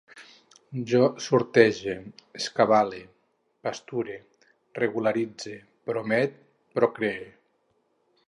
Jo 0.91 1.01
sortege, 1.25 1.91
rescabale, 2.37 3.01
pasture, 3.67 4.17
regularitze, 4.85 5.53
promet, 5.91 6.37
procree 6.79 7.29